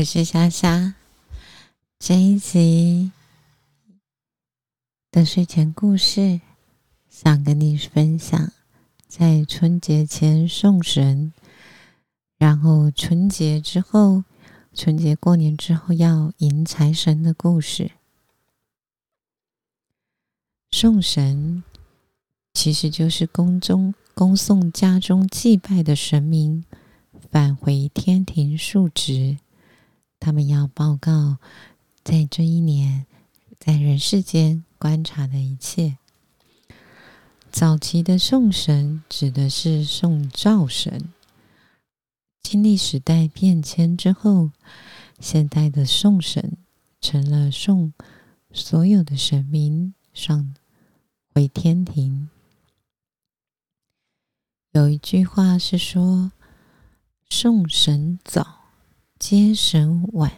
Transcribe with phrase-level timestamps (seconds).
[0.00, 0.94] 我是莎莎。
[1.98, 3.12] 这一集
[5.10, 6.40] 的睡前故事，
[7.10, 8.50] 想跟你分享，
[9.06, 11.34] 在春节前送神，
[12.38, 14.24] 然后春节之后，
[14.72, 17.90] 春节过年之后要迎财神的故事。
[20.70, 21.62] 送神
[22.54, 26.64] 其实就是宫中恭送家中祭拜的神明
[27.30, 29.36] 返回天庭述职，
[30.20, 31.38] 他们要报告。
[32.04, 33.06] 在这一年，
[33.58, 35.98] 在人世间观察的一切，
[37.50, 41.12] 早期的送神指的是送灶神。
[42.42, 44.50] 经历时代变迁之后，
[45.20, 46.56] 现代的送神
[47.00, 47.92] 成了送
[48.52, 50.54] 所有的神明上
[51.34, 52.30] 回天庭。
[54.72, 56.32] 有一句话是说
[57.28, 58.59] ：“送神早，
[59.20, 60.32] 接神晚。”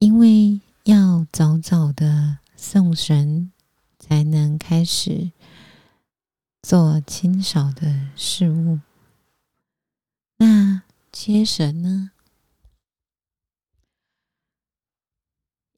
[0.00, 3.52] 因为要早早的送神，
[3.98, 5.32] 才能开始
[6.62, 8.80] 做清扫的事物。
[10.38, 10.82] 那
[11.12, 12.12] 接神呢？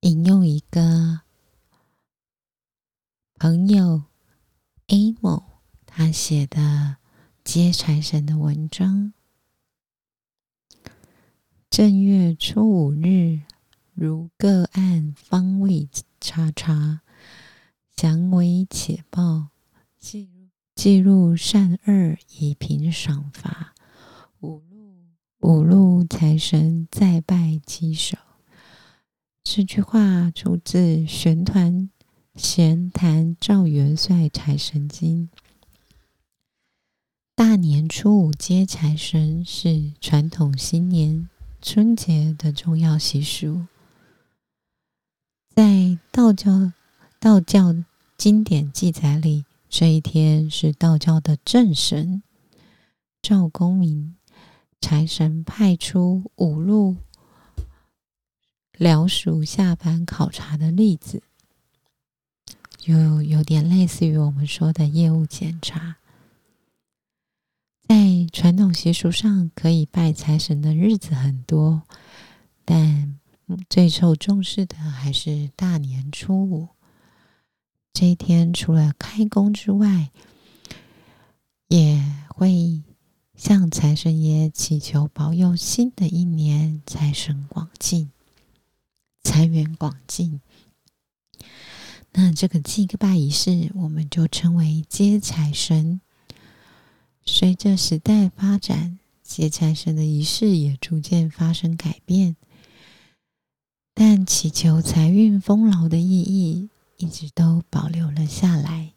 [0.00, 1.22] 引用一个
[3.34, 4.04] 朋友
[4.86, 6.96] A 某他写的
[7.42, 9.12] 接财神的文章：
[11.80, 13.40] 正月初五日。
[13.94, 15.88] 如个案方位
[16.20, 17.00] 查查，
[17.96, 19.48] 详为且报，
[19.98, 23.74] 记录记录善恶以平赏罚。
[24.40, 24.92] 五路
[25.38, 28.18] 五路财神再拜稽首。
[29.42, 31.88] 这句话出自《玄团
[32.34, 35.30] 闲谈赵元帅财神经》。
[37.34, 41.29] 大年初五接财神是传统新年
[41.62, 43.66] 春节的重要习俗。
[45.54, 46.72] 在道教
[47.18, 47.74] 道教
[48.16, 52.22] 经典记载里，这一天是道教的正神
[53.20, 54.16] 赵公明
[54.80, 56.96] 财神派出五路
[58.78, 61.22] 僚属下班考察的例子，
[62.78, 65.98] 就有点类似于我们说的业务检查。
[67.90, 71.82] 在传统习俗上，可以拜财神的日子很多，
[72.64, 73.18] 但。
[73.68, 76.68] 最受重视的还是大年初五
[77.92, 80.12] 这一天，除了开工之外，
[81.66, 82.84] 也会
[83.34, 88.12] 向财神爷祈求保佑新的一年财神广进、
[89.24, 90.40] 财源广进。
[92.12, 96.00] 那这个祭拜仪式，我们就称为接财神。
[97.32, 102.34] 随着时代发展，接财神的仪式也逐渐发生改变。
[103.94, 108.92] 但祈求财运丰饶的意义一直都保留了下来。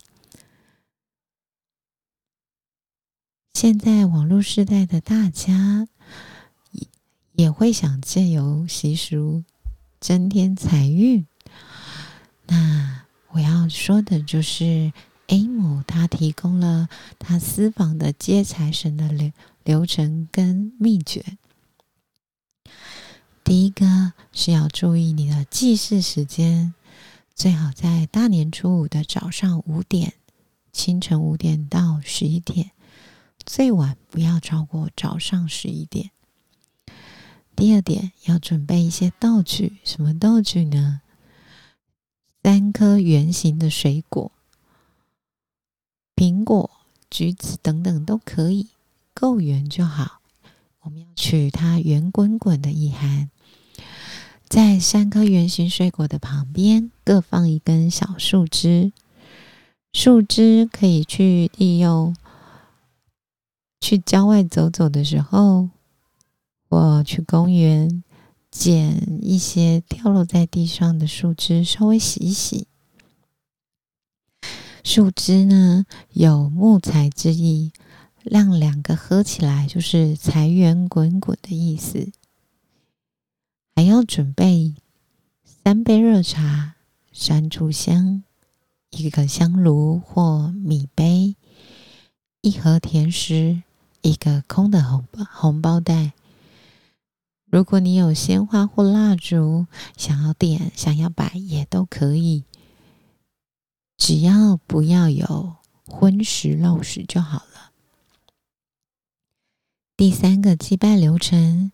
[3.54, 5.88] 现在网络时代的大家
[6.72, 6.88] 也
[7.34, 9.44] 也会想借由习俗
[10.00, 11.28] 增添财运。
[12.48, 14.92] 那我要说的就是
[15.34, 19.32] A 某他提供了他私房的接财神的流
[19.64, 21.40] 流程跟秘诀。
[23.44, 26.76] 第一个是要注意你的祭祀时间，
[27.34, 30.14] 最好在大年初五的早上五点，
[30.72, 32.70] 清晨五点到十一点，
[33.44, 36.12] 最晚不要超过早上十一点。
[37.56, 41.02] 第二点要准备一些道具，什么道具呢？
[42.44, 44.32] 三颗圆形的水果，
[46.16, 46.70] 苹果、
[47.10, 48.70] 橘子等等都可以，
[49.14, 50.22] 够圆就好。
[50.82, 53.30] 我们要取它圆滚滚的意涵。
[54.48, 58.92] 在三颗圆形水果的旁边各放一根小树枝，
[59.92, 62.16] 树枝可以去利用。
[63.82, 65.70] 去郊外走走的时候，
[66.70, 68.04] 或去公园
[68.52, 72.68] 捡一些掉落在地上的树枝，稍微洗一洗。
[74.84, 77.72] 树枝呢有木材之意，
[78.22, 82.12] 让两个合起来就是财源滚滚的意思。
[83.76, 84.76] 还要准备
[85.46, 86.76] 三杯热茶、
[87.14, 88.24] 三炷香、
[88.92, 91.38] 一个香炉或米杯、
[92.42, 93.64] 一盒甜食、
[94.02, 96.12] 一个空的红包红包袋。
[97.46, 99.66] 如果你有鲜花或蜡烛，
[99.96, 102.44] 想要点、想要摆也都可以，
[104.06, 105.56] 只要不要有
[105.86, 107.72] 荤食肉食就好了。
[109.96, 111.72] 第三个祭拜流程。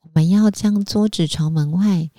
[0.00, 2.10] 我们要将桌子朝门外，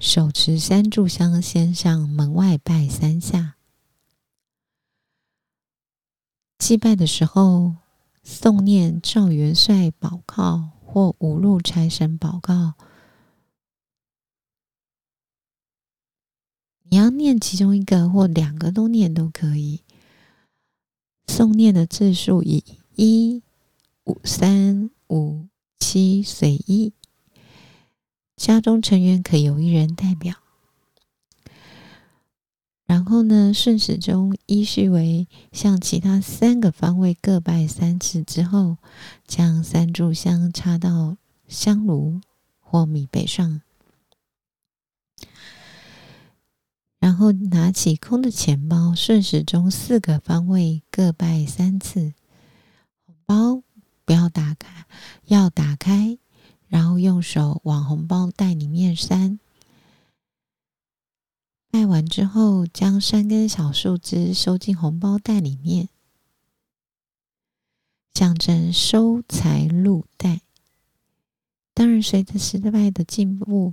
[0.00, 3.54] 手持三炷香，先向门外拜三下。
[6.58, 7.76] 祭拜的时候，
[8.26, 12.74] 诵念赵元帅宝告或五路财神宝告。
[16.90, 19.80] 你要念其中一个或两个都念都可以。
[21.26, 22.64] 诵念的字数以
[22.96, 23.42] 一、
[24.04, 25.46] 五、三、五、
[25.78, 26.92] 七随意。
[28.36, 30.34] 家中成员可由一人代表。
[32.86, 38.78] 然后呢，顺时钟依序为向其他三个方位各拜三次之后，
[39.28, 41.16] 将三炷香插到
[41.46, 42.20] 香炉
[42.58, 43.62] 或米杯上。
[47.00, 52.12] 然后拿起空的钱包，顺时钟四个方位各拜三次。
[53.06, 53.62] 红包
[54.04, 54.84] 不要打开，
[55.24, 56.18] 要打开，
[56.68, 59.38] 然后用手往红包袋里面塞。
[61.70, 65.88] 拜完之后，将三根小树枝收进红包袋里面，
[68.12, 70.42] 象征收财入袋。
[71.72, 73.72] 当然，随着时代的进步，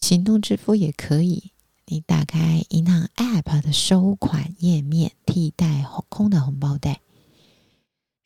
[0.00, 1.50] 行动支付也可以。
[1.90, 7.00] 你打开银行 App 的收款页面，替代空的红包袋。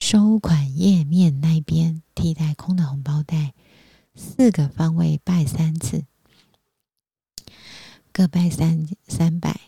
[0.00, 3.54] 收款页面那边替代空的红包袋，
[4.16, 6.06] 四个方位拜三次，
[8.10, 9.60] 各拜三三百。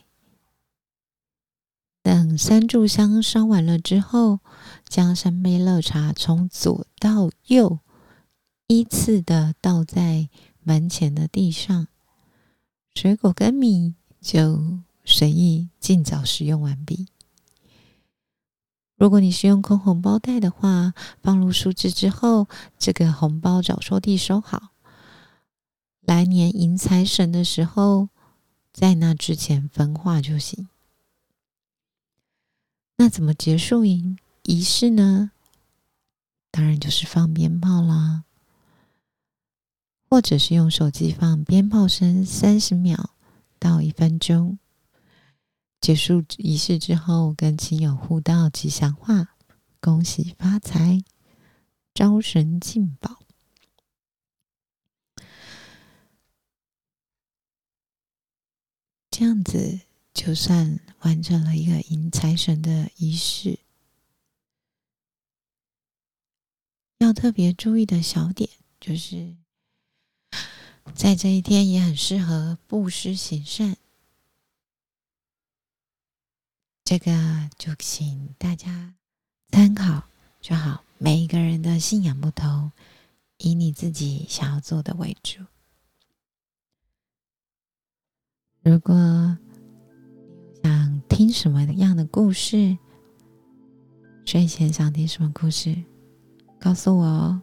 [2.03, 4.41] 等三炷香烧完了之后，
[4.89, 7.79] 将三杯热茶从左到右
[8.67, 10.27] 依次的倒在
[10.61, 11.87] 门前的地上。
[12.95, 17.07] 水果跟米就随意尽早使用完毕。
[18.95, 22.47] 如果你是用空红包袋的话，放入数字之后，
[22.79, 24.69] 这个红包早收地收好。
[26.01, 28.09] 来年迎财神的时候，
[28.71, 30.69] 在那之前分化就行。
[32.97, 35.31] 那怎么结束仪仪式呢？
[36.49, 38.24] 当然就是放鞭炮啦。
[40.07, 43.09] 或者是用手机放鞭炮声三十秒
[43.59, 44.59] 到一分钟，
[45.81, 49.35] 结束仪式之后，跟亲友互道吉祥话，
[49.81, 51.03] 恭喜发财，
[51.93, 53.19] 招神进宝，
[59.09, 59.81] 这样子
[60.13, 63.59] 就算完成了一个迎财神的仪式。
[66.99, 68.49] 要特别注意的小点
[68.79, 69.35] 就是。
[70.93, 73.75] 在这一天也很适合布施行善，
[76.83, 78.93] 这个就请大家
[79.49, 80.03] 参考
[80.39, 80.83] 就好。
[80.97, 82.71] 每一个人的信仰不同，
[83.37, 85.41] 以你自己想要做的为主。
[88.61, 89.37] 如果
[90.63, 92.77] 想听什么样的故事，
[94.25, 95.83] 睡前想听什么故事，
[96.59, 97.41] 告诉我哦。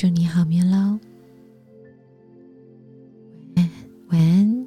[0.00, 0.96] 祝你好眠喽，
[4.10, 4.57] 晚安，